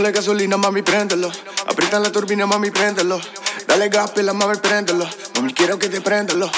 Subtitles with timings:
[0.00, 1.30] Ponle gasolina, mami, préndelo.
[1.66, 3.20] Aprieta la turbina, mami, préndelo.
[3.66, 5.06] Dale gas, pela, mami, préndelo.
[5.34, 6.50] Mami, quiero que te préndelo.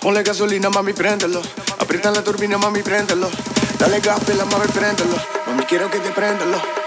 [0.00, 1.42] Ponle gasolina, mami, préndelo.
[1.80, 3.28] Aprieta la turbina, mami, préndelo.
[3.76, 5.16] Dale gas, pela, mami, préndelo.
[5.48, 6.83] Mami, quiero que te préndelo.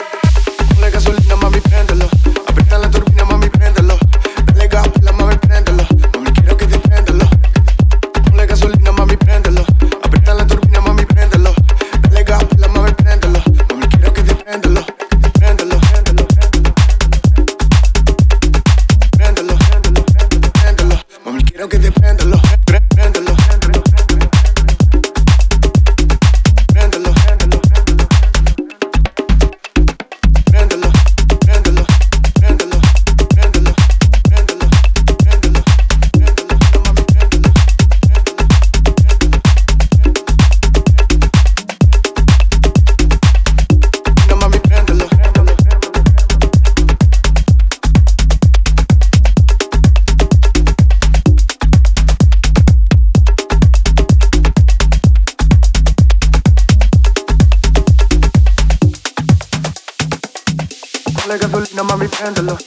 [61.38, 62.58] Alla gasolina ma mi prendelo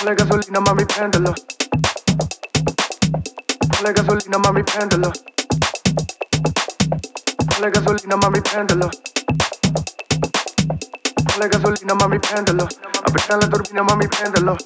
[0.00, 1.32] Alla gasolina mami, prendelo
[3.78, 5.12] Alla gasolina ma prendelo
[7.56, 8.90] Alla gasolina ma prendelo
[11.24, 12.66] Alla gasolina ma prendelo
[13.06, 14.56] Apriamo la turbina mami, prendelo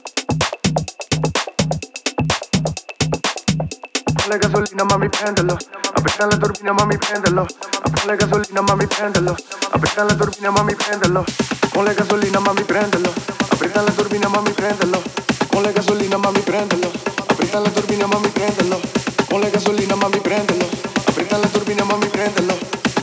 [4.29, 5.59] la gasolina, mami, prendelo.
[5.93, 7.47] Apretá la turbina, mami, prendelo.
[7.83, 9.37] Apretá la gasolina, mami, prendelo.
[9.73, 11.25] Apretá la turbina, mami, prendelo.
[11.73, 13.11] Ponle gasolina, mami, préndelo.
[13.51, 15.03] Aprieta la turbina, mami, préndelo.
[15.51, 16.91] Ponle gasolina, mami, préndelo.
[17.29, 18.81] Aprieta la turbina, mami, préndelo.
[19.29, 20.67] Ponle gasolina, mami, préndelo.
[21.07, 22.55] Aprieta la turbina, mami, préndelo.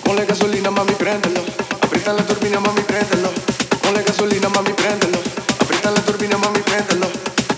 [0.03, 1.41] Ponle gasolina, mami, préndelo.
[1.81, 3.29] Aprieta la turbina, mami, préndelo.
[3.81, 5.19] Ponle gasolina, mami, préndelo.
[5.59, 7.07] Aprieta la turbina, mami, préndelo.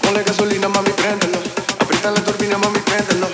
[0.02, 1.38] Ponle gasolina, mami, préndelo.
[1.80, 3.28] Aprieta la turbina, mami, préndelo.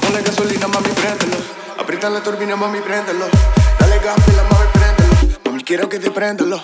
[0.00, 1.36] Ponle gasolina, mami, préndelo.
[1.78, 3.26] Aprieta la turbina, mami, préndelo.
[3.78, 5.38] Dale gas, pela, mami, préndelo.
[5.44, 6.10] Mami, quiero que te.
[6.10, 6.60] Préndelo,